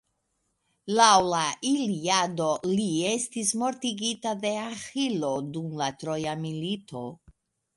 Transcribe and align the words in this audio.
Laŭ 0.99 1.09
la 1.33 1.41
Iliado, 1.71 2.47
li 2.79 2.87
estis 3.11 3.51
mortigita 3.65 4.33
de 4.47 4.55
Aĥilo 4.63 5.31
dum 5.59 5.69
la 5.83 5.91
troja 6.05 6.35
milito. 6.47 7.05